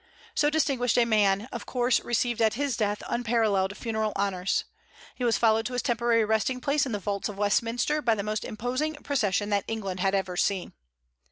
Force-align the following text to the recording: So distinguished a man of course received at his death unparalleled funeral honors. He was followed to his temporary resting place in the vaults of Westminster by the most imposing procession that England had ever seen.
So 0.33 0.49
distinguished 0.49 0.97
a 0.97 1.05
man 1.05 1.41
of 1.51 1.67
course 1.67 1.99
received 1.99 2.41
at 2.41 2.55
his 2.55 2.75
death 2.75 3.03
unparalleled 3.07 3.77
funeral 3.77 4.13
honors. 4.15 4.65
He 5.13 5.23
was 5.23 5.37
followed 5.37 5.67
to 5.67 5.73
his 5.73 5.83
temporary 5.83 6.25
resting 6.25 6.59
place 6.59 6.87
in 6.87 6.91
the 6.91 6.97
vaults 6.97 7.29
of 7.29 7.37
Westminster 7.37 8.01
by 8.01 8.15
the 8.15 8.23
most 8.23 8.43
imposing 8.43 8.95
procession 9.03 9.51
that 9.51 9.63
England 9.67 9.99
had 9.99 10.15
ever 10.15 10.35
seen. 10.35 10.73